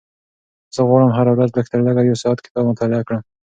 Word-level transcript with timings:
زه 0.75 0.81
غواړم 0.87 1.11
هره 1.17 1.31
ورځ 1.33 1.49
لږترلږه 1.53 2.01
یو 2.03 2.21
ساعت 2.23 2.39
کتاب 2.45 2.63
مطالعه 2.71 3.05
کړم. 3.07 3.21